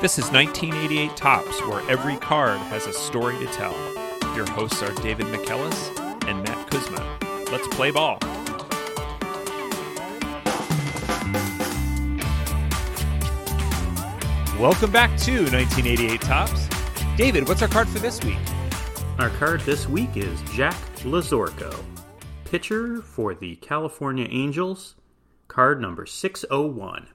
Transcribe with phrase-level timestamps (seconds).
[0.00, 3.74] This is 1988 Topps, where every card has a story to tell.
[4.34, 7.18] Your hosts are David McKellis and Matt Kuzma.
[7.52, 8.18] Let's play ball.
[14.58, 16.66] Welcome back to 1988 Topps.
[17.18, 18.38] David, what's our card for this week?
[19.18, 21.78] Our card this week is Jack Lazorko,
[22.46, 24.96] pitcher for the California Angels,
[25.48, 27.06] card number 601.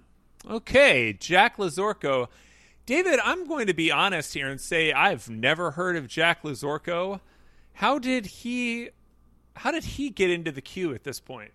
[0.47, 2.27] Okay, Jack Lazorko.
[2.85, 7.19] David, I'm going to be honest here and say I've never heard of Jack Lazorko.
[7.73, 8.89] How did he
[9.55, 11.51] how did he get into the queue at this point?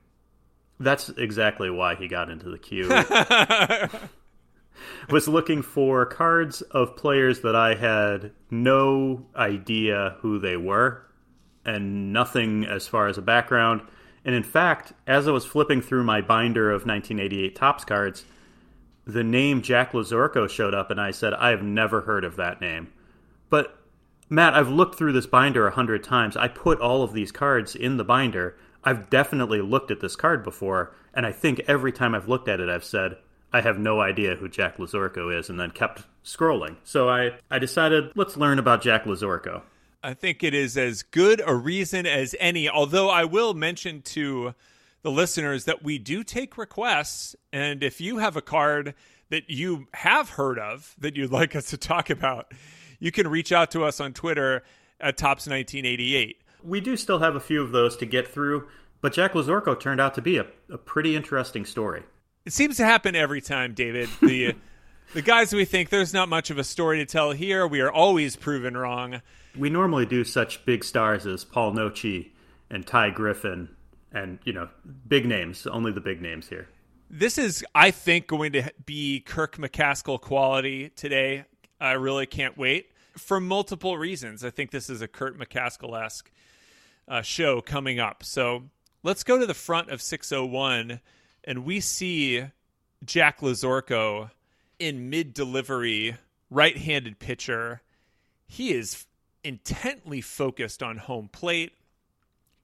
[0.79, 2.89] That's exactly why he got into the queue.
[5.11, 11.07] was looking for cards of players that I had no idea who they were
[11.65, 13.83] and nothing as far as a background.
[14.25, 18.25] And in fact, as I was flipping through my binder of 1988 Topps cards,
[19.07, 22.61] the name Jack Lazorko showed up, and I said, I have never heard of that
[22.61, 22.93] name.
[23.49, 23.77] But
[24.29, 26.37] Matt, I've looked through this binder a hundred times.
[26.37, 28.57] I put all of these cards in the binder.
[28.85, 32.61] I've definitely looked at this card before, and I think every time I've looked at
[32.61, 33.17] it, I've said,
[33.53, 36.77] I have no idea who Jack Lazorko is, and then kept scrolling.
[36.85, 39.63] So I, I decided, let's learn about Jack Lazorko.
[40.03, 44.55] I think it is as good a reason as any, although I will mention to
[45.03, 47.35] the listeners that we do take requests.
[47.53, 48.95] And if you have a card
[49.31, 52.53] that you have heard of that you'd like us to talk about,
[52.99, 54.63] you can reach out to us on Twitter
[55.01, 56.37] at Topps1988.
[56.63, 58.69] We do still have a few of those to get through,
[59.01, 62.03] but Jack Lazorko turned out to be a, a pretty interesting story.
[62.45, 64.09] It seems to happen every time, David.
[64.21, 64.55] The
[65.15, 67.91] the guys we think there's not much of a story to tell here, we are
[67.91, 69.23] always proven wrong.
[69.57, 72.31] We normally do such big stars as Paul Noce
[72.71, 73.69] and Ty Griffin
[74.13, 74.69] and, you know,
[75.09, 76.69] big names, only the big names here.
[77.09, 81.45] This is, I think, going to be Kirk McCaskill quality today.
[81.81, 84.45] I really can't wait for multiple reasons.
[84.45, 86.31] I think this is a Kirk McCaskill esque
[87.09, 88.23] uh, show coming up.
[88.23, 88.65] So
[89.03, 91.01] let's go to the front of 601
[91.45, 92.45] and we see
[93.05, 94.31] Jack Lazorko
[94.79, 96.17] in mid delivery,
[96.51, 97.83] right handed pitcher.
[98.47, 99.07] He is
[99.43, 101.73] intently focused on home plate.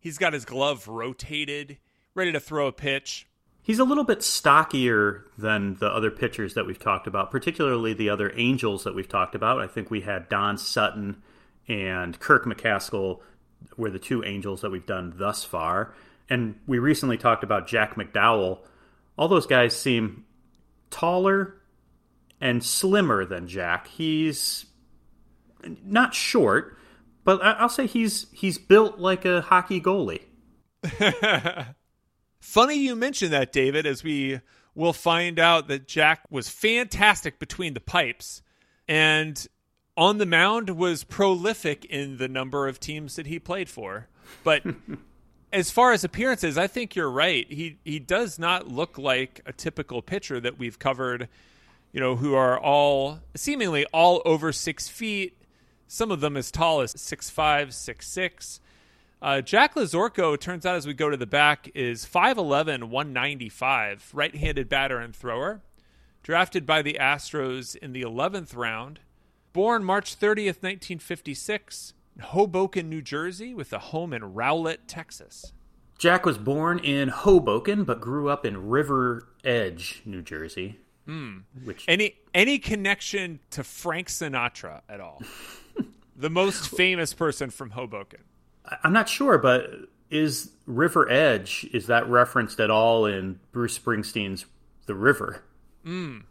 [0.06, 1.78] He's got his glove rotated,
[2.14, 3.26] ready to throw a pitch.
[3.60, 8.08] He's a little bit stockier than the other pitchers that we've talked about, particularly the
[8.08, 9.60] other Angels that we've talked about.
[9.60, 11.24] I think we had Don Sutton
[11.66, 13.18] and Kirk McCaskill
[13.76, 15.92] were the two Angels that we've done thus far.
[16.30, 18.60] And we recently talked about Jack McDowell.
[19.18, 20.24] All those guys seem
[20.88, 21.56] taller
[22.40, 23.88] and slimmer than Jack.
[23.88, 24.66] He's
[25.84, 26.78] not short,
[27.26, 30.22] but I'll say he's he's built like a hockey goalie.
[32.40, 34.40] Funny you mention that, David, as we
[34.76, 38.42] will find out that Jack was fantastic between the pipes
[38.86, 39.48] and
[39.96, 44.06] on the mound was prolific in the number of teams that he played for.
[44.44, 44.62] But
[45.52, 47.50] as far as appearances, I think you're right.
[47.50, 51.28] He he does not look like a typical pitcher that we've covered,
[51.90, 55.35] you know, who are all seemingly all over six feet,
[55.88, 58.60] some of them as tall as six five, six six.
[59.22, 64.34] Uh, Jack Lazorko, turns out as we go to the back, is 5'11, 195, right
[64.36, 65.62] handed batter and thrower.
[66.22, 69.00] Drafted by the Astros in the 11th round.
[69.52, 75.52] Born March 30th, 1956, in Hoboken, New Jersey, with a home in Rowlett, Texas.
[75.98, 80.78] Jack was born in Hoboken, but grew up in River Edge, New Jersey.
[81.08, 81.44] Mm.
[81.64, 85.22] Which any any connection to Frank Sinatra at all?
[86.16, 88.20] the most famous person from Hoboken.
[88.82, 89.70] I'm not sure, but
[90.10, 94.46] is River Edge is that referenced at all in Bruce Springsteen's
[94.86, 95.42] The River?
[95.84, 96.24] Mm,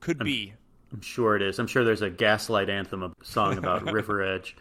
[0.00, 0.54] could I'm, be.
[0.92, 1.58] I'm sure it is.
[1.58, 4.56] I'm sure there's a Gaslight Anthem song about River Edge.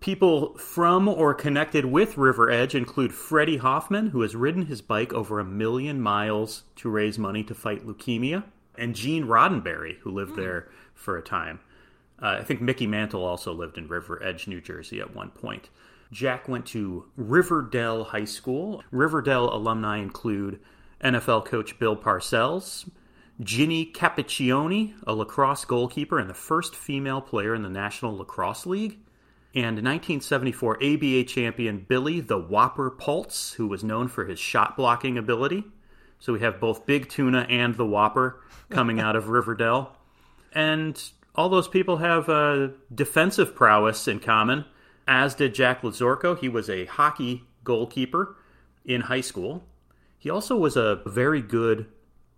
[0.00, 5.12] People from or connected with River Edge include Freddie Hoffman, who has ridden his bike
[5.12, 8.42] over a million miles to raise money to fight leukemia,
[8.76, 10.36] and Gene Roddenberry, who lived mm.
[10.36, 11.60] there for a time.
[12.22, 15.68] Uh, I think Mickey Mantle also lived in River Edge, New Jersey at one point.
[16.12, 18.84] Jack went to River Dell High School.
[18.90, 20.60] River Dell alumni include
[21.02, 22.88] NFL coach Bill Parcells,
[23.40, 28.98] Ginny Capicchioni, a lacrosse goalkeeper and the first female player in the National Lacrosse League,
[29.54, 35.18] and 1974 ABA champion Billy the Whopper Paultz, who was known for his shot blocking
[35.18, 35.64] ability.
[36.20, 38.40] So we have both Big Tuna and the Whopper
[38.70, 39.96] coming out of River Dell.
[40.54, 41.02] And
[41.34, 44.64] all those people have uh, defensive prowess in common
[45.06, 46.38] as did Jack Lazorko.
[46.38, 48.36] He was a hockey goalkeeper
[48.84, 49.64] in high school.
[50.18, 51.86] He also was a very good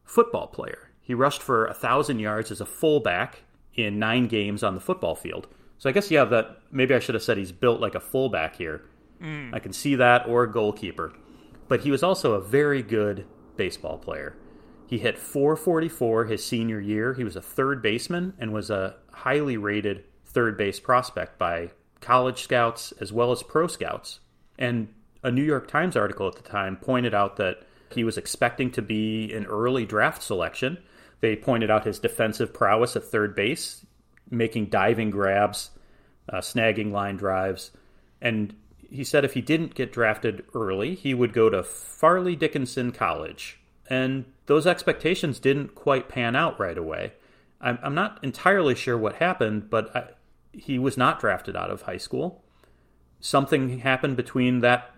[0.04, 0.90] football player.
[1.00, 3.42] He rushed for a thousand yards as a fullback
[3.74, 5.46] in nine games on the football field.
[5.78, 6.58] So I guess you have that.
[6.70, 8.82] Maybe I should have said he's built like a fullback here.
[9.20, 9.54] Mm.
[9.54, 11.12] I can see that, or a goalkeeper.
[11.68, 13.26] But he was also a very good
[13.56, 14.36] baseball player.
[14.86, 17.14] He hit 444 his senior year.
[17.14, 21.70] He was a third baseman and was a highly rated third base prospect by
[22.00, 24.20] college scouts as well as pro scouts.
[24.58, 24.88] And
[25.22, 28.82] a New York Times article at the time pointed out that he was expecting to
[28.82, 30.78] be an early draft selection.
[31.20, 33.86] They pointed out his defensive prowess at third base,
[34.30, 35.70] making diving grabs,
[36.28, 37.70] uh, snagging line drives.
[38.20, 38.54] And
[38.90, 43.58] he said if he didn't get drafted early, he would go to Fairleigh Dickinson College.
[43.88, 47.12] And those expectations didn't quite pan out right away.
[47.60, 50.04] I'm, I'm not entirely sure what happened, but I,
[50.52, 52.44] he was not drafted out of high school.
[53.20, 54.94] Something happened between that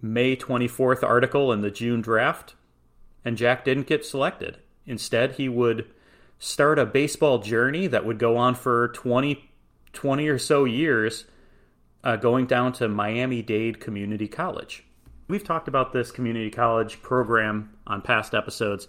[0.00, 2.54] May 24th article and the June draft,
[3.24, 4.58] and Jack didn't get selected.
[4.86, 5.86] Instead, he would
[6.38, 9.50] start a baseball journey that would go on for 20,
[9.92, 11.24] 20 or so years,
[12.02, 14.83] uh, going down to Miami Dade Community College.
[15.26, 18.86] We've talked about this community college program on past episodes.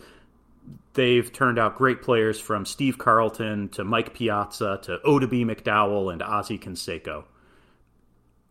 [0.94, 6.22] They've turned out great players from Steve Carlton to Mike Piazza to Oddibe McDowell and
[6.22, 7.26] Ozzie Canseco.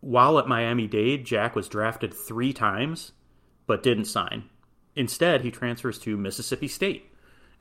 [0.01, 3.11] While at Miami Dade, Jack was drafted three times,
[3.67, 4.49] but didn't sign.
[4.95, 7.11] Instead, he transfers to Mississippi State.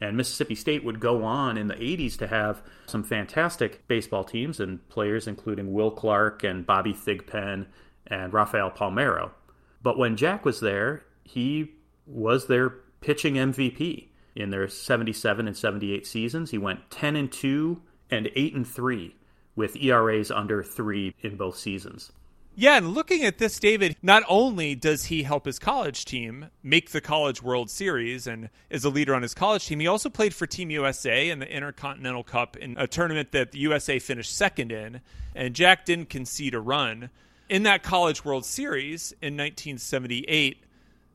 [0.00, 4.60] And Mississippi State would go on in the 80s to have some fantastic baseball teams
[4.60, 7.66] and players, including Will Clark and Bobby Thigpen
[8.06, 9.30] and Rafael Palmeiro.
[9.84, 11.74] But when Jack was there, he
[12.06, 12.70] was their
[13.00, 16.50] pitching MVP in their 77 and 78 seasons.
[16.50, 19.14] He went 10 and 2 and 8 and 3
[19.54, 22.10] with ERAs under 3 in both seasons.
[22.56, 26.90] Yeah, and looking at this, David, not only does he help his college team make
[26.90, 30.32] the College World Series and is a leader on his college team, he also played
[30.32, 34.72] for Team USA in the Intercontinental Cup in a tournament that the USA finished second
[34.72, 35.02] in,
[35.34, 37.10] and Jack didn't concede a run.
[37.48, 40.62] In that College World Series in 1978,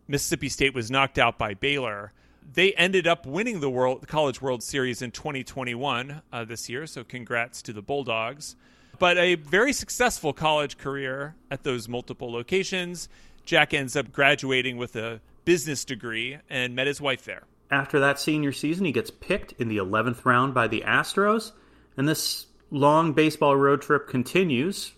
[0.08, 2.14] Mississippi State was knocked out by Baylor.
[2.54, 7.04] They ended up winning the World College World Series in 2021 uh, this year, so
[7.04, 8.56] congrats to the Bulldogs
[9.00, 13.10] but a very successful college career at those multiple locations.
[13.46, 17.44] Jack ends up graduating with a business degree and met his wife there.
[17.72, 21.54] After that senior season, he gets picked in the 11th round by the Astros,
[21.98, 24.92] and this long baseball road trip continues,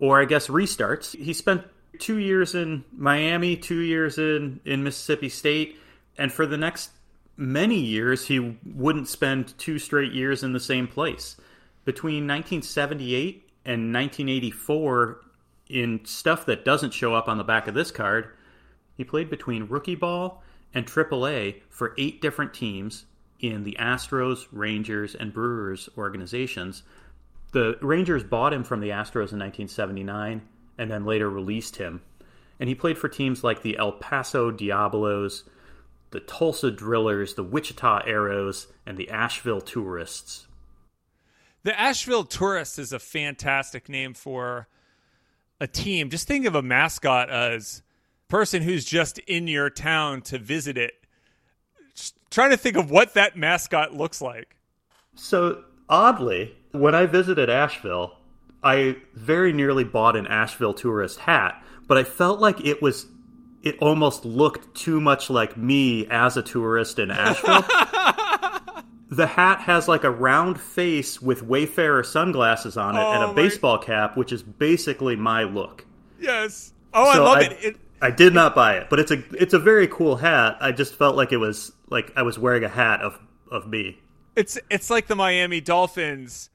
[0.00, 1.14] or I guess restarts.
[1.16, 1.64] He spent
[1.98, 5.76] two years in Miami, two years in, in Mississippi State,
[6.18, 6.90] and for the next
[7.36, 11.36] many years, he wouldn't spend two straight years in the same place
[11.84, 15.20] between 1978 and 1984
[15.68, 18.28] in stuff that doesn't show up on the back of this card.
[18.96, 20.42] He played between rookie ball
[20.74, 23.06] and AAA for eight different teams
[23.40, 26.82] in the Astros, Rangers, and Brewers organizations.
[27.52, 30.42] The Rangers bought him from the Astros in 1979
[30.78, 32.02] and then later released him.
[32.58, 35.44] And he played for teams like the El Paso Diablos,
[36.10, 40.46] the Tulsa Drillers, the Wichita Arrows, and the Asheville Tourists.
[41.62, 44.68] The Asheville Tourists is a fantastic name for
[45.60, 46.10] a team.
[46.10, 47.82] Just think of a mascot as
[48.28, 50.94] person who's just in your town to visit it.
[51.94, 54.56] Just trying to think of what that mascot looks like.
[55.16, 58.16] So oddly, when I visited Asheville,
[58.62, 63.06] I very nearly bought an Asheville tourist hat, but I felt like it was
[63.62, 67.62] it almost looked too much like me as a tourist in Asheville.
[69.10, 73.26] the hat has like a round face with Wayfarer sunglasses on it oh, and a
[73.28, 75.84] oh baseball cap, which is basically my look.
[76.18, 76.72] Yes.
[76.94, 77.64] Oh, so I love I, it.
[77.64, 77.76] it.
[78.02, 80.56] I did not buy it, but it's a it's a very cool hat.
[80.60, 83.18] I just felt like it was like I was wearing a hat of
[83.50, 83.98] of me.
[84.40, 86.48] It's it's like the Miami Dolphins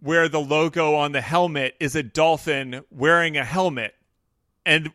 [0.00, 3.94] where the logo on the helmet is a dolphin wearing a helmet.
[4.64, 4.90] And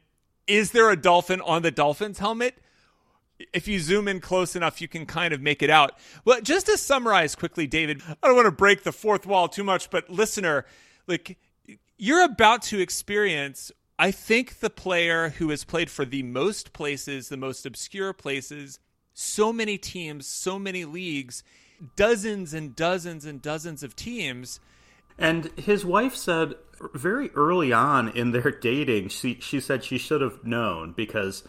[0.47, 2.55] is there a dolphin on the Dolphins helmet?
[3.53, 5.97] if you zoom in close enough, you can kind of make it out.
[6.25, 9.63] Well, just to summarize quickly, David, I don't want to break the fourth wall too
[9.63, 10.65] much, but listener,
[11.07, 11.39] like
[11.97, 17.29] you're about to experience, I think, the player who has played for the most places,
[17.29, 18.77] the most obscure places,
[19.13, 21.43] so many teams, so many leagues,
[21.95, 24.59] dozens and dozens and dozens of teams.
[25.17, 26.55] And his wife said
[26.93, 31.43] very early on in their dating, she, she said she should have known because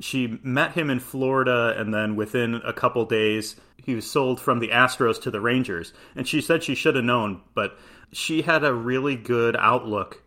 [0.00, 4.58] she met him in Florida, and then within a couple days, he was sold from
[4.58, 5.92] the Astros to the Rangers.
[6.16, 7.78] And she said she should have known, but
[8.12, 10.22] she had a really good outlook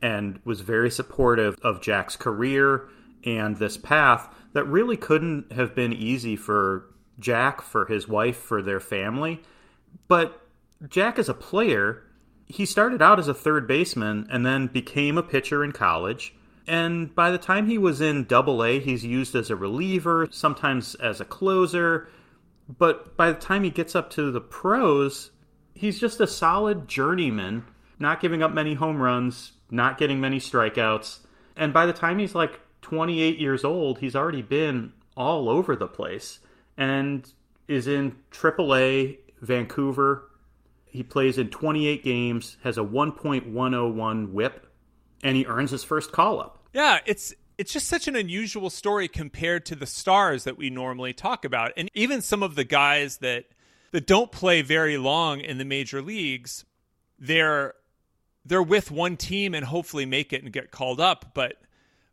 [0.00, 2.88] and was very supportive of Jack's career
[3.24, 6.86] and this path that really couldn't have been easy for
[7.20, 9.42] Jack, for his wife, for their family.
[10.08, 10.40] But
[10.88, 12.02] Jack as a player,
[12.46, 16.34] he started out as a third baseman and then became a pitcher in college.
[16.66, 20.94] And by the time he was in double A, he's used as a reliever, sometimes
[20.96, 22.08] as a closer.
[22.68, 25.30] But by the time he gets up to the pros,
[25.74, 27.64] he's just a solid journeyman,
[27.98, 31.20] not giving up many home runs, not getting many strikeouts.
[31.56, 35.88] And by the time he's like 28 years old, he's already been all over the
[35.88, 36.38] place
[36.80, 37.30] and
[37.68, 40.28] is in AAA Vancouver.
[40.86, 44.66] He plays in 28 games, has a 1.101 whip,
[45.22, 46.64] and he earns his first call up.
[46.72, 51.12] Yeah, it's it's just such an unusual story compared to the stars that we normally
[51.12, 51.72] talk about.
[51.76, 53.44] And even some of the guys that
[53.92, 56.64] that don't play very long in the major leagues,
[57.18, 57.74] they're
[58.44, 61.60] they're with one team and hopefully make it and get called up, but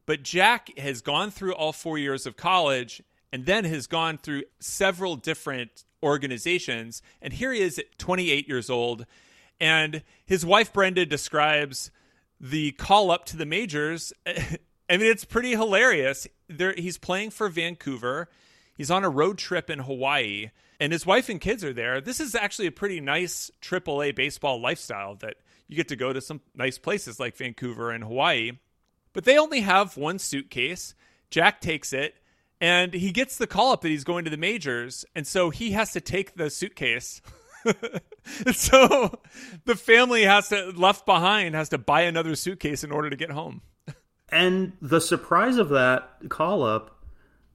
[0.05, 4.43] but Jack has gone through all 4 years of college and then has gone through
[4.59, 9.05] several different organizations and here he is at 28 years old
[9.59, 11.89] and his wife Brenda describes
[12.39, 14.13] the call up to the majors
[14.89, 16.27] I mean, it's pretty hilarious.
[16.47, 18.29] There, he's playing for Vancouver.
[18.75, 21.99] He's on a road trip in Hawaii, and his wife and kids are there.
[21.99, 25.35] This is actually a pretty nice AAA baseball lifestyle that
[25.67, 28.51] you get to go to some nice places like Vancouver and Hawaii.
[29.13, 30.93] But they only have one suitcase.
[31.31, 32.15] Jack takes it,
[32.59, 35.71] and he gets the call up that he's going to the majors, and so he
[35.71, 37.21] has to take the suitcase.
[38.53, 39.19] so
[39.65, 43.31] the family has to left behind has to buy another suitcase in order to get
[43.31, 43.61] home.
[44.29, 47.03] And the surprise of that call up,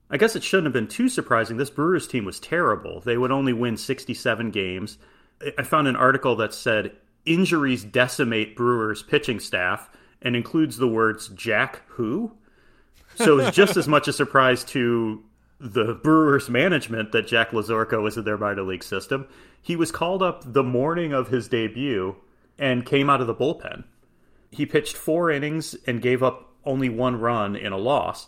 [0.09, 1.57] I guess it shouldn't have been too surprising.
[1.57, 2.99] This Brewers team was terrible.
[3.01, 4.97] They would only win 67 games.
[5.57, 6.95] I found an article that said
[7.25, 9.89] injuries decimate Brewers pitching staff
[10.21, 12.33] and includes the words Jack who.
[13.15, 15.23] So it was just as much a surprise to
[15.59, 19.27] the Brewers management that Jack Lazorko was in their minor league system.
[19.61, 22.15] He was called up the morning of his debut
[22.59, 23.85] and came out of the bullpen.
[24.51, 28.27] He pitched four innings and gave up only one run in a loss.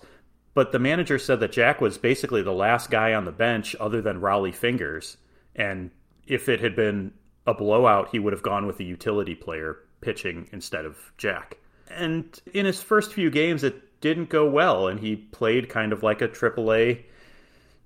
[0.54, 4.02] But the manager said that Jack was basically the last guy on the bench other
[4.02, 5.18] than Rollie Fingers.
[5.56, 5.92] And
[6.26, 7.14] if it had been
[7.46, 11.58] a blowout, he would have gone with the utility player pitching instead of Jack.
[11.90, 16.04] And in his first few games, it didn't go well, and he played kind of
[16.04, 17.06] like a AAA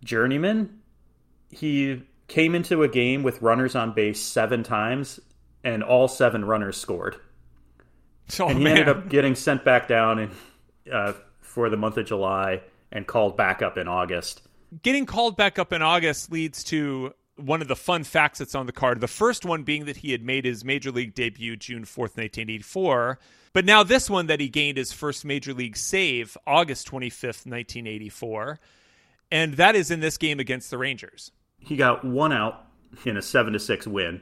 [0.04, 0.82] journeyman.
[1.50, 5.22] He came into a game with runners on base seven times,
[5.64, 7.16] and all seven runners scored.
[8.38, 8.80] Oh, and he man.
[8.80, 10.32] ended up getting sent back down in,
[10.92, 14.42] uh, for the month of July and called back up in August.
[14.84, 18.66] Getting called back up in August leads to one of the fun facts that's on
[18.66, 19.00] the card.
[19.00, 23.20] The first one being that he had made his major league debut June 4th, 1984.
[23.54, 28.60] But now this one that he gained his first major league save August 25th, 1984.
[29.32, 31.32] And that is in this game against the Rangers.
[31.60, 32.66] He got one out
[33.06, 34.22] in a 7 to 6 win.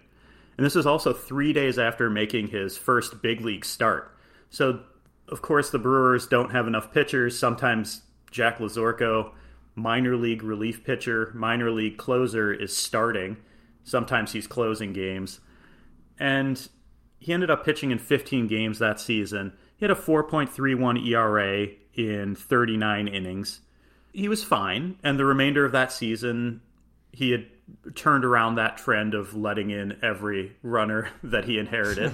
[0.58, 4.16] And this is also three days after making his first big league start.
[4.50, 4.82] So,
[5.30, 7.38] of course, the Brewers don't have enough pitchers.
[7.38, 9.32] Sometimes Jack Lazorko,
[9.76, 13.38] minor league relief pitcher, minor league closer, is starting.
[13.84, 15.40] Sometimes he's closing games.
[16.20, 16.68] And
[17.20, 19.54] he ended up pitching in 15 games that season.
[19.76, 23.62] He had a 4.31 ERA in 39 innings.
[24.14, 24.98] He was fine.
[25.04, 26.62] And the remainder of that season,
[27.12, 27.48] he had
[27.96, 32.14] turned around that trend of letting in every runner that he inherited.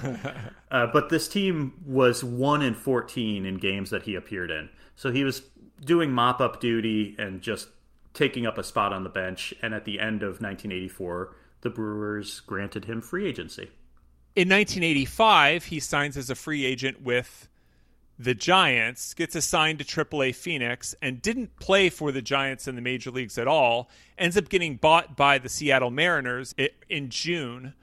[0.70, 4.68] uh, but this team was 1 in 14 in games that he appeared in.
[4.96, 5.42] So he was
[5.84, 7.68] doing mop up duty and just
[8.14, 9.52] taking up a spot on the bench.
[9.60, 13.70] And at the end of 1984, the Brewers granted him free agency.
[14.36, 17.48] In 1985, he signs as a free agent with
[18.18, 22.80] the Giants, gets assigned to AAA Phoenix, and didn't play for the Giants in the
[22.80, 23.88] major leagues at all.
[24.18, 26.52] Ends up getting bought by the Seattle Mariners
[26.88, 27.74] in June,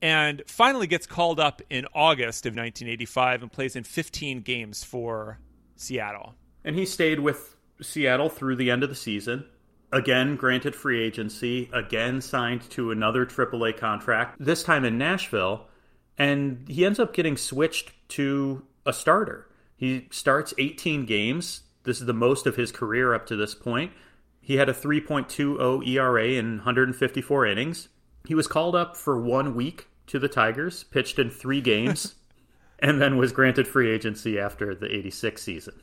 [0.00, 5.38] and finally gets called up in August of 1985 and plays in 15 games for
[5.76, 6.34] Seattle.
[6.64, 9.44] And he stayed with Seattle through the end of the season.
[9.92, 15.68] Again, granted free agency, again signed to another AAA contract, this time in Nashville,
[16.18, 19.48] and he ends up getting switched to a starter.
[19.76, 21.62] He starts 18 games.
[21.84, 23.92] This is the most of his career up to this point.
[24.40, 27.88] He had a 3.20 ERA in 154 innings.
[28.26, 32.14] He was called up for one week to the Tigers, pitched in three games,
[32.78, 35.82] and then was granted free agency after the 86 season.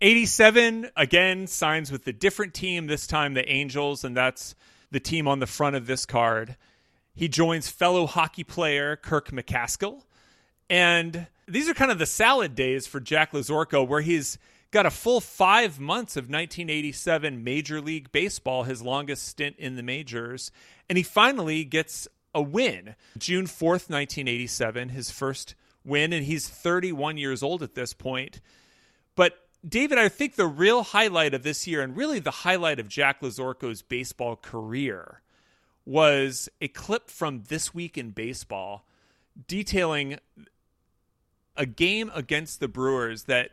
[0.00, 4.54] 87 again signs with a different team, this time the Angels, and that's
[4.90, 6.56] the team on the front of this card.
[7.18, 10.04] He joins fellow hockey player Kirk McCaskill.
[10.70, 14.38] And these are kind of the salad days for Jack Lazorko, where he's
[14.70, 19.82] got a full five months of 1987 Major League Baseball, his longest stint in the
[19.82, 20.52] majors.
[20.88, 22.94] And he finally gets a win.
[23.18, 28.40] June 4th, 1987, his first win, and he's 31 years old at this point.
[29.16, 29.36] But
[29.68, 33.22] David, I think the real highlight of this year, and really the highlight of Jack
[33.22, 35.20] Lazorko's baseball career,
[35.88, 38.84] was a clip from This Week in Baseball
[39.46, 40.18] detailing
[41.56, 43.52] a game against the Brewers that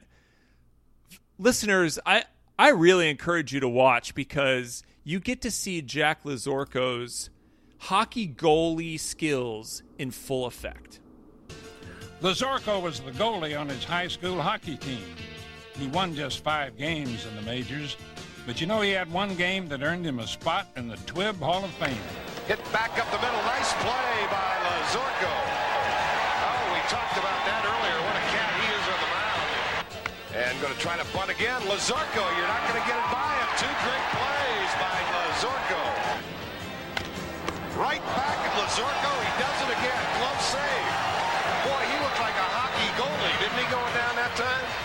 [1.39, 2.25] listeners, I,
[2.60, 7.30] I really encourage you to watch because you get to see Jack Lazorko's
[7.77, 11.00] hockey goalie skills in full effect.
[12.22, 15.15] Lazorko was the goalie on his high school hockey team.
[15.80, 17.96] He won just five games in the majors,
[18.46, 21.42] but you know he had one game that earned him a spot in the Twib
[21.42, 21.98] Hall of Fame.
[22.46, 23.42] Hit back up the middle.
[23.50, 25.34] Nice play by Lazorko.
[25.34, 27.98] Oh, we talked about that earlier.
[28.06, 29.50] What a cat he is on the mound.
[30.38, 31.58] And going to try to bunt again.
[31.66, 33.50] Lazorko, you're not going to get it by him.
[33.58, 35.82] Two great plays by Lazorko.
[37.82, 39.12] Right back at Lazorko.
[39.25, 40.04] He does it again.
[40.22, 40.90] Glove save.
[41.66, 44.85] Boy, he looked like a hockey goalie, didn't he, going down that time?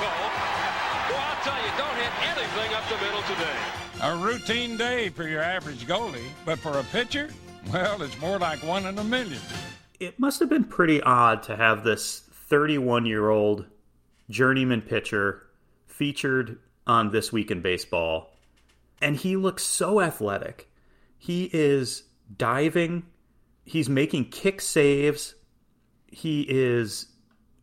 [0.00, 0.30] Lazorko.
[1.08, 3.56] Well, I'll tell you, don't hit anything up the middle today.
[4.02, 7.30] A routine day for your average goalie, but for a pitcher,
[7.72, 9.40] well, it's more like one in a million.
[9.98, 13.64] It must have been pretty odd to have this 31 year old
[14.28, 15.42] journeyman pitcher
[15.86, 18.30] featured on This Week in Baseball.
[19.00, 20.70] And he looks so athletic.
[21.18, 22.04] He is
[22.36, 23.04] diving,
[23.64, 25.34] he's making kick saves,
[26.06, 27.06] he is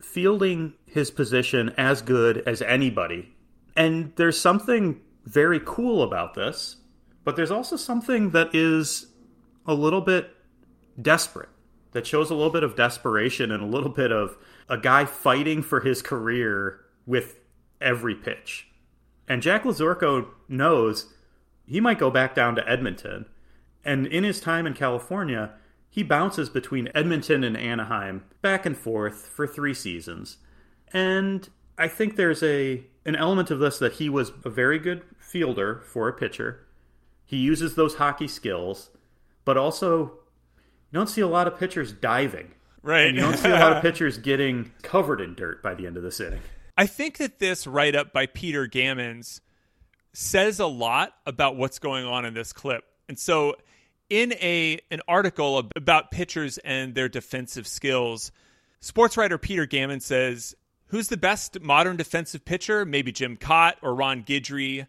[0.00, 3.34] fielding his position as good as anybody.
[3.76, 6.76] And there's something very cool about this,
[7.24, 9.06] but there's also something that is
[9.66, 10.30] a little bit
[11.00, 11.48] desperate,
[11.92, 14.36] that shows a little bit of desperation and a little bit of
[14.68, 17.38] a guy fighting for his career with
[17.80, 18.68] every pitch.
[19.28, 21.12] And Jack Lazorko knows
[21.66, 23.26] he might go back down to Edmonton.
[23.84, 25.52] And in his time in California,
[25.96, 30.36] he bounces between Edmonton and Anaheim back and forth for three seasons.
[30.92, 35.02] And I think there's a an element of this that he was a very good
[35.18, 36.66] fielder for a pitcher.
[37.24, 38.90] He uses those hockey skills,
[39.46, 40.18] but also
[40.90, 42.52] you don't see a lot of pitchers diving.
[42.82, 43.06] Right.
[43.06, 45.96] And you don't see a lot of pitchers getting covered in dirt by the end
[45.96, 46.42] of the inning.
[46.76, 49.40] I think that this write up by Peter Gammons
[50.12, 52.84] says a lot about what's going on in this clip.
[53.08, 53.54] And so
[54.08, 58.32] in a an article about pitchers and their defensive skills,
[58.80, 60.54] sports writer Peter Gammon says,
[60.88, 62.84] "Who's the best modern defensive pitcher?
[62.84, 64.86] Maybe Jim Kaat or Ron Guidry,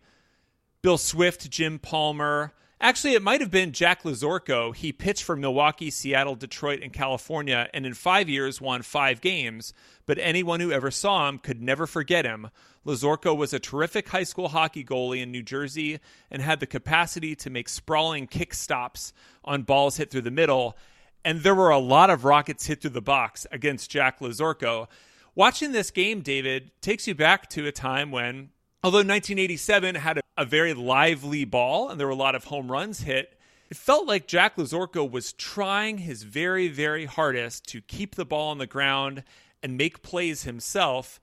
[0.81, 4.75] Bill Swift, Jim Palmer." Actually, it might have been Jack Lazorko.
[4.75, 9.73] He pitched for Milwaukee, Seattle, Detroit, and California, and in five years won five games.
[10.05, 12.49] But anyone who ever saw him could never forget him.
[12.85, 17.35] Lazorko was a terrific high school hockey goalie in New Jersey and had the capacity
[17.37, 19.11] to make sprawling kick stops
[19.43, 20.77] on balls hit through the middle.
[21.25, 24.87] And there were a lot of rockets hit through the box against Jack Lazorko.
[25.33, 28.49] Watching this game, David, takes you back to a time when
[28.83, 32.71] although 1987 had a, a, very lively ball and there were a lot of home
[32.71, 33.37] runs hit,
[33.69, 38.51] it felt like Jack Lazorko was trying his very, very hardest to keep the ball
[38.51, 39.23] on the ground
[39.61, 41.19] and make plays himself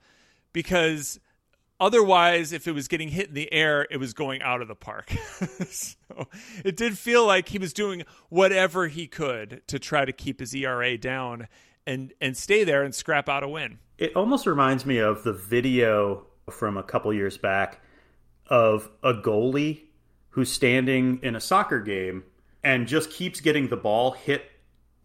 [0.53, 1.19] because
[1.79, 4.75] otherwise, if it was getting hit in the air, it was going out of the
[4.75, 5.09] park.
[5.69, 6.27] so
[6.63, 10.53] it did feel like he was doing whatever he could to try to keep his
[10.53, 11.47] ERA down
[11.87, 13.79] and, and stay there and scrap out a win.
[13.97, 17.81] It almost reminds me of the video from a couple years back
[18.47, 19.81] of a goalie
[20.31, 22.23] who's standing in a soccer game
[22.63, 24.51] and just keeps getting the ball hit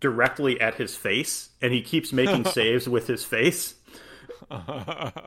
[0.00, 3.74] directly at his face and he keeps making saves with his face.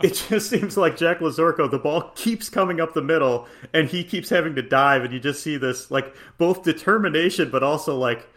[0.03, 4.03] it just seems like Jack Lazorko, the ball keeps coming up the middle and he
[4.03, 8.27] keeps having to dive and you just see this like both determination but also like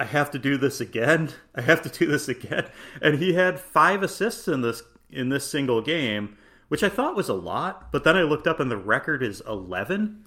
[0.00, 1.28] I have to do this again.
[1.54, 2.66] I have to do this again.
[3.02, 6.38] And he had five assists in this in this single game,
[6.70, 9.42] which I thought was a lot, but then I looked up and the record is
[9.44, 10.24] 11.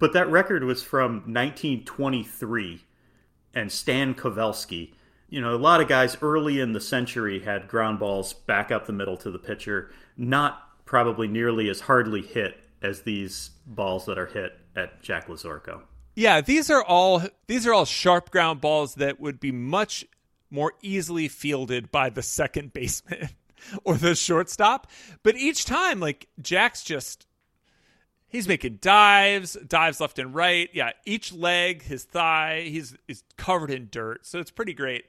[0.00, 2.82] But that record was from 1923
[3.54, 4.92] and Stan Coveleski.
[5.28, 8.86] You know, a lot of guys early in the century had ground balls back up
[8.86, 14.18] the middle to the pitcher, not probably nearly as hardly hit as these balls that
[14.18, 15.82] are hit at Jack Lazorko.
[16.16, 20.04] Yeah, these are all these are all sharp ground balls that would be much
[20.50, 23.28] more easily fielded by the second baseman.
[23.84, 24.90] or the shortstop.
[25.22, 27.26] But each time, like Jack's just
[28.28, 30.68] he's making dives, dives left and right.
[30.72, 34.26] Yeah, each leg, his thigh, he's is covered in dirt.
[34.26, 35.04] So it's pretty great.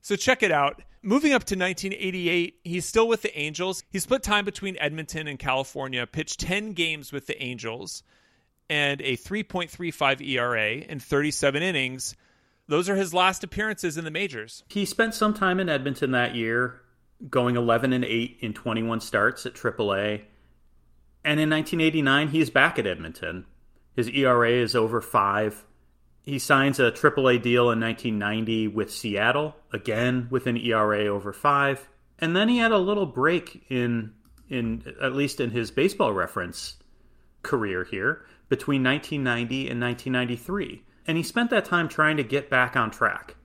[0.00, 0.82] So check it out.
[1.02, 3.82] Moving up to 1988, he's still with the Angels.
[3.90, 8.04] He split time between Edmonton and California, pitched 10 games with the Angels,
[8.70, 12.14] and a 3.35 ERA in 37 innings.
[12.68, 14.62] Those are his last appearances in the majors.
[14.68, 16.80] He spent some time in Edmonton that year,
[17.28, 20.22] going 11 and 8 in 21 starts at AAA.
[21.24, 23.46] And in 1989, he's back at Edmonton.
[23.94, 25.64] His ERA is over 5.
[26.22, 31.88] He signs a AAA deal in 1990 with Seattle, again with an ERA over 5.
[32.18, 34.14] And then he had a little break in
[34.48, 36.76] in at least in his baseball reference
[37.42, 42.76] career here between 1990 and 1993 and he spent that time trying to get back
[42.76, 43.36] on track.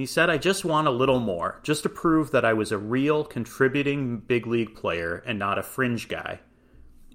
[0.00, 2.78] He said, I just want a little more, just to prove that I was a
[2.78, 6.40] real contributing big league player and not a fringe guy.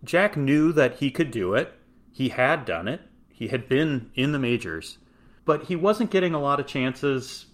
[0.04, 1.74] Jack knew that he could do it.
[2.12, 3.02] He had done it.
[3.34, 5.00] He had been in the majors.
[5.46, 7.48] But he wasn't getting a lot of chances,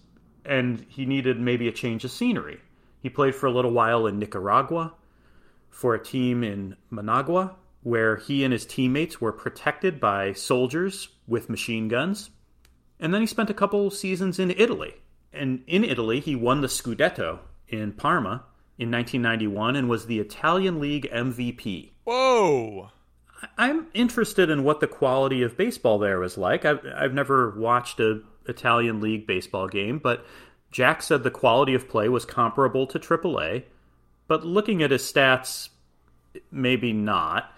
[0.44, 2.60] and he needed maybe a change of scenery.
[3.00, 4.92] He played for a little while in Nicaragua
[5.70, 11.48] for a team in Managua, where he and his teammates were protected by soldiers with
[11.48, 12.28] machine guns.
[13.00, 14.96] And then he spent a couple seasons in Italy.
[15.32, 18.44] And in Italy, he won the Scudetto in Parma
[18.78, 21.90] in 1991 and was the Italian League MVP.
[22.04, 22.90] Whoa!
[23.58, 26.64] I'm interested in what the quality of baseball there was like.
[26.64, 30.24] I've, I've never watched a Italian League baseball game, but
[30.70, 33.64] Jack said the quality of play was comparable to AAA.
[34.26, 35.68] But looking at his stats,
[36.50, 37.52] maybe not.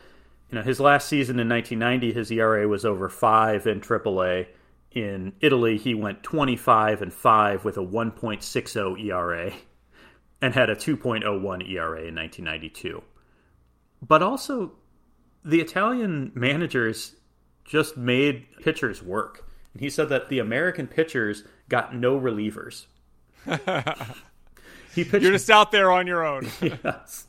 [0.50, 4.46] You know, his last season in 1990, his ERA was over five in AAA.
[4.94, 9.52] In Italy, he went 25 and five with a 1.60 ERA,
[10.40, 11.22] and had a 2.01
[11.68, 13.02] ERA in 1992.
[14.06, 14.72] But also,
[15.44, 17.16] the Italian managers
[17.64, 19.48] just made pitchers work.
[19.72, 22.86] And he said that the American pitchers got no relievers.
[24.94, 26.48] he pitched, You're just out there on your own.
[26.60, 27.26] yes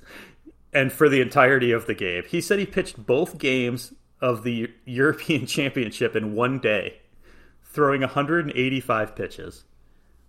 [0.76, 2.24] and for the entirety of the game.
[2.28, 7.00] He said he pitched both games of the European Championship in one day,
[7.76, 9.64] throwing 185 pitches.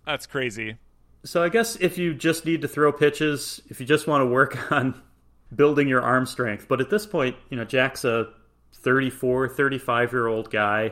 [0.05, 0.77] That's crazy.
[1.23, 4.25] So I guess if you just need to throw pitches, if you just want to
[4.25, 5.01] work on
[5.55, 8.27] building your arm strength, but at this point, you know, Jack's a
[8.73, 10.91] 34, 35 year old guy,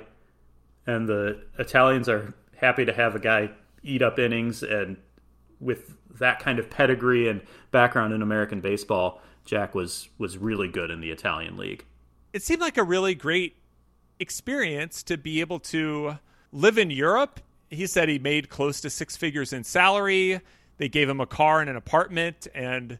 [0.87, 3.51] and the Italians are happy to have a guy
[3.83, 4.97] eat up innings and
[5.59, 7.41] with that kind of pedigree and
[7.71, 11.85] background in American baseball, Jack was was really good in the Italian league.
[12.33, 13.57] It seemed like a really great
[14.19, 16.19] experience to be able to
[16.55, 17.39] live in Europe.
[17.69, 20.39] He said he made close to six figures in salary.
[20.77, 22.99] They gave him a car and an apartment, and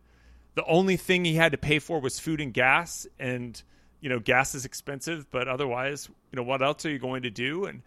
[0.56, 3.08] the only thing he had to pay for was food and gas.
[3.20, 3.62] And
[4.02, 7.30] you know, gas is expensive, but otherwise, you know, what else are you going to
[7.30, 7.66] do?
[7.66, 7.82] And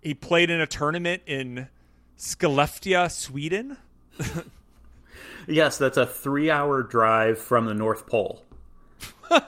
[0.00, 1.68] he played in a tournament in
[2.16, 3.76] Skellefteå, Sweden.
[5.46, 8.44] Yes, that's a three-hour drive from the North Pole.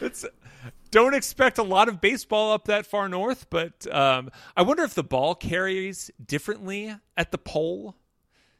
[0.00, 0.24] it's
[0.94, 4.94] don't expect a lot of baseball up that far north, but um, I wonder if
[4.94, 7.96] the ball carries differently at the pole.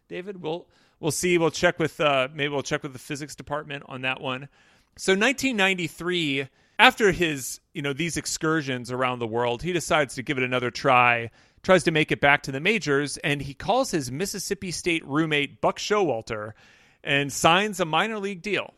[0.09, 0.66] David, we'll
[0.99, 1.38] we'll see.
[1.38, 4.49] We'll check with uh, maybe we'll check with the physics department on that one.
[4.97, 10.37] So 1993, after his you know these excursions around the world, he decides to give
[10.37, 11.31] it another try
[11.62, 15.61] tries to make it back to the majors, and he calls his Mississippi State roommate
[15.61, 16.55] Buck Showalter
[17.05, 18.75] and signs a minor league deal.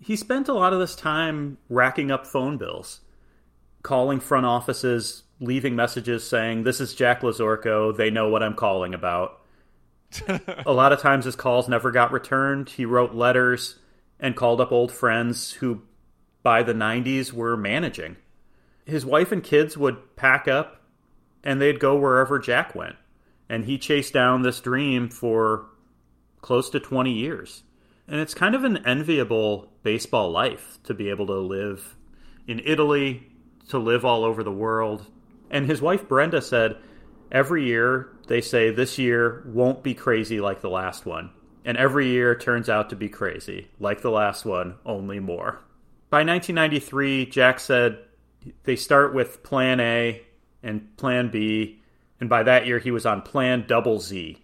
[0.00, 3.00] He spent a lot of this time racking up phone bills,
[3.82, 7.94] calling front offices, leaving messages saying, This is Jack Lazorko.
[7.94, 9.40] They know what I'm calling about.
[10.66, 12.70] a lot of times his calls never got returned.
[12.70, 13.78] He wrote letters
[14.18, 15.82] and called up old friends who,
[16.42, 18.16] by the 90s, were managing.
[18.84, 20.82] His wife and kids would pack up
[21.44, 22.96] and they'd go wherever Jack went.
[23.48, 25.66] And he chased down this dream for
[26.40, 27.62] close to 20 years.
[28.10, 31.96] And it's kind of an enviable baseball life to be able to live
[32.48, 33.28] in Italy,
[33.68, 35.06] to live all over the world.
[35.48, 36.76] And his wife Brenda said,
[37.30, 41.30] every year they say this year won't be crazy like the last one.
[41.64, 45.60] And every year turns out to be crazy, like the last one, only more.
[46.08, 47.98] By 1993, Jack said
[48.64, 50.22] they start with plan A,
[50.62, 51.80] and Plan B,
[52.18, 54.38] and by that year he was on Plan Double Z.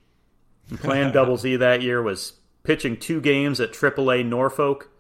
[0.71, 2.35] And Plan Double Z that year was
[2.67, 4.91] pitching two games at AAA Norfolk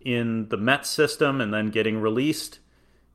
[0.00, 2.58] in the Mets system and then getting released.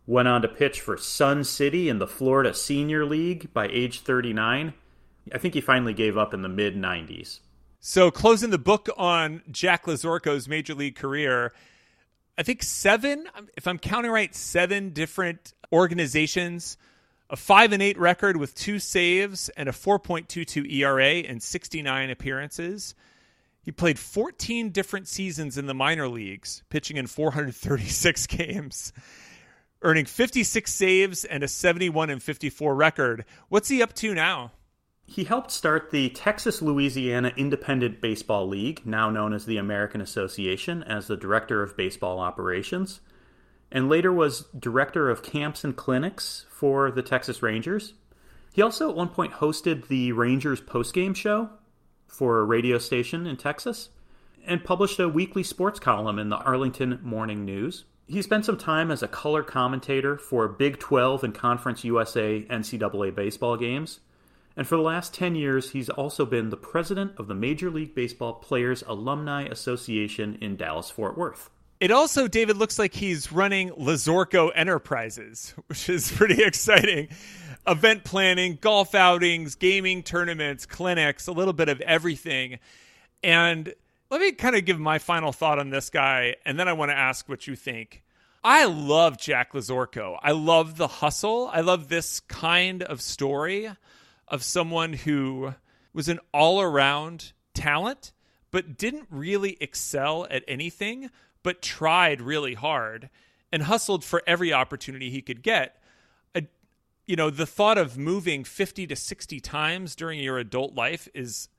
[0.08, 4.74] Went on to pitch for Sun City in the Florida Senior League by age 39.
[5.32, 7.42] I think he finally gave up in the mid 90s.
[7.80, 11.54] So, closing the book on Jack Lazorko's major league career,
[12.38, 16.78] I think seven, if I'm counting right, seven different organizations
[17.30, 22.96] a 5 and 8 record with two saves and a 4.22 ERA in 69 appearances.
[23.70, 28.92] He played 14 different seasons in the minor leagues, pitching in 436 games,
[29.84, 33.26] earning 56 saves and a 71 and 54 record.
[33.48, 34.54] What's he up to now?
[35.06, 40.82] He helped start the Texas Louisiana Independent Baseball League, now known as the American Association,
[40.82, 43.02] as the director of baseball operations,
[43.72, 47.94] and later was director of camps and clinics for the Texas Rangers.
[48.52, 51.52] He also at one point hosted the Rangers postgame show
[52.10, 53.90] for a radio station in Texas
[54.46, 57.86] and published a weekly sports column in the Arlington Morning News.
[58.08, 63.14] He spent some time as a color commentator for Big 12 and Conference USA NCAA
[63.14, 64.00] baseball games
[64.60, 67.96] and for the last 10 years, he's also been the president of the Major League
[67.96, 71.50] Baseball Players Alumni Association in Dallas Fort Worth.
[71.80, 77.08] It also, David, looks like he's running Lazorko Enterprises, which is pretty exciting.
[77.68, 82.60] Event planning, golf outings, gaming tournaments, clinics, a little bit of everything.
[83.24, 83.74] And
[84.10, 86.90] let me kind of give my final thought on this guy, and then I want
[86.90, 88.04] to ask what you think.
[88.44, 90.18] I love Jack Lazorko.
[90.22, 91.50] I love the hustle.
[91.52, 93.70] I love this kind of story
[94.28, 95.54] of someone who
[95.94, 98.14] was an all around talent,
[98.52, 101.10] but didn't really excel at anything,
[101.44, 103.10] but tried really hard
[103.52, 105.79] and hustled for every opportunity he could get.
[107.10, 111.50] You know, the thought of moving 50 to 60 times during your adult life is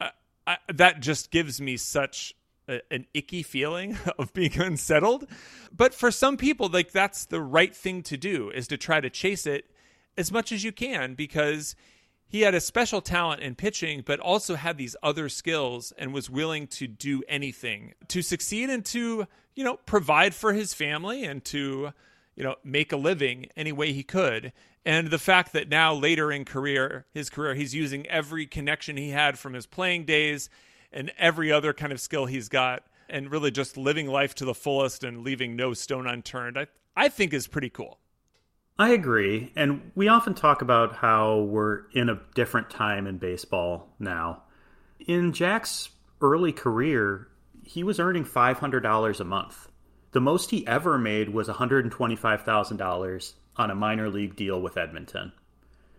[0.00, 0.08] uh,
[0.46, 2.32] I, that just gives me such
[2.66, 5.26] a, an icky feeling of being unsettled.
[5.70, 9.10] But for some people, like that's the right thing to do is to try to
[9.10, 9.70] chase it
[10.16, 11.76] as much as you can because
[12.26, 16.30] he had a special talent in pitching, but also had these other skills and was
[16.30, 21.44] willing to do anything to succeed and to, you know, provide for his family and
[21.44, 21.92] to,
[22.36, 24.50] you know, make a living any way he could.
[24.86, 29.10] And the fact that now later in career, his career, he's using every connection he
[29.10, 30.50] had from his playing days
[30.92, 34.54] and every other kind of skill he's got and really just living life to the
[34.54, 36.66] fullest and leaving no stone unturned, I,
[36.96, 37.98] I think is pretty cool.
[38.78, 39.52] I agree.
[39.56, 44.42] And we often talk about how we're in a different time in baseball now.
[45.06, 47.28] In Jack's early career,
[47.62, 49.68] he was earning $500 a month.
[50.12, 55.32] The most he ever made was $125,000 on a minor league deal with Edmonton.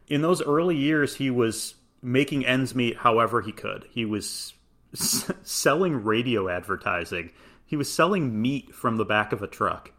[0.07, 3.85] In those early years, he was making ends meet however he could.
[3.89, 4.53] He was
[4.93, 7.31] s- selling radio advertising,
[7.65, 9.91] he was selling meat from the back of a truck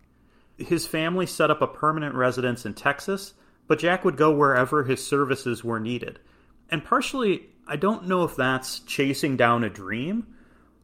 [0.59, 3.35] his family set up a permanent residence in Texas,
[3.66, 6.19] but Jack would go wherever his services were needed.
[6.71, 10.27] And partially, I don't know if that's chasing down a dream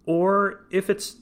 [0.05, 1.17] or if it's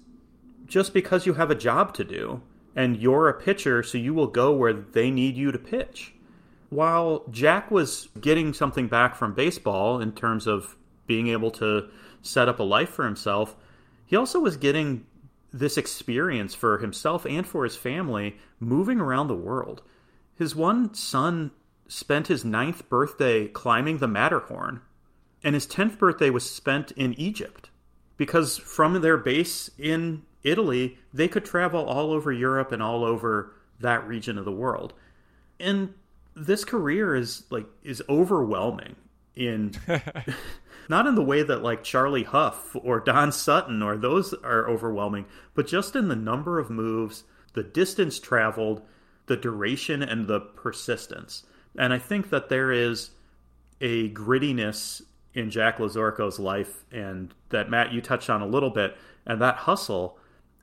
[0.67, 2.43] just because you have a job to do
[2.75, 6.15] and you're a pitcher, so you will go where they need you to pitch.
[6.69, 11.89] While Jack was getting something back from baseball in terms of being able to
[12.23, 13.57] set up a life for himself,
[14.07, 15.07] he also was getting
[15.53, 19.83] this experience for himself and for his family moving around the world.
[20.37, 21.51] His one son
[21.89, 24.81] spent his ninth birthday climbing the Matterhorn,
[25.43, 27.71] and his 10th birthday was spent in Egypt
[28.17, 33.53] because from their base in Italy, they could travel all over Europe and all over
[33.81, 34.95] that region of the world.
[35.59, 35.95] And
[36.35, 38.97] this career is like is overwhelming
[39.35, 39.73] in
[40.89, 45.27] not in the way that like Charlie Hough or Don Sutton or those are overwhelming,
[45.55, 48.83] but just in the number of moves, the distance traveled,
[49.27, 51.45] the duration, and the persistence.
[51.79, 53.11] And I think that there is
[53.81, 58.97] a grittiness in Jack Lazorko's life, and that Matt you touched on a little bit,
[59.27, 60.19] and that hustle.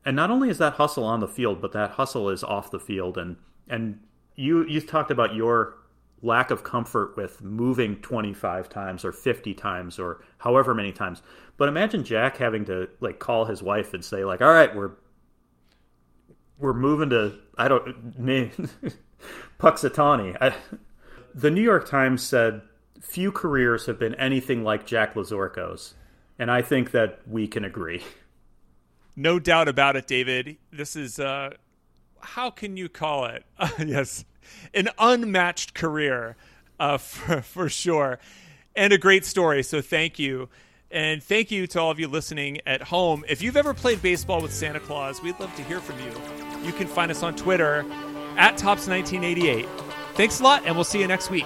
[0.07, 2.79] And not only is that hustle on the field, but that hustle is off the
[2.79, 3.17] field.
[3.17, 3.35] And
[3.67, 3.99] and
[4.35, 5.75] you you talked about your
[6.21, 11.21] lack of comfort with moving 25 times or 50 times or however many times.
[11.57, 14.91] But imagine Jack having to like call his wife and say like, "All right, we're
[16.57, 18.17] we're moving to I don't
[19.59, 20.55] Punxsutawney." I,
[21.35, 22.61] the New York Times said
[23.01, 25.95] few careers have been anything like Jack Lazorko's,
[26.39, 28.05] and I think that we can agree.
[29.17, 30.58] No doubt about it, David.
[30.71, 31.49] This is uh
[32.21, 33.43] how can you call it?
[33.58, 34.23] Uh, yes,
[34.73, 36.36] an unmatched career
[36.80, 38.19] uh, for, for sure,
[38.75, 39.63] and a great story.
[39.63, 40.49] So thank you.
[40.89, 43.25] And thank you to all of you listening at home.
[43.27, 46.65] If you've ever played baseball with Santa Claus, we'd love to hear from you.
[46.65, 47.86] You can find us on Twitter
[48.38, 49.67] at Topps1988.
[50.13, 51.45] Thanks a lot, and we'll see you next week.